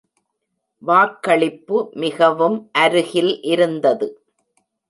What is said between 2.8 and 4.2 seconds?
அருகில் இருந்தது.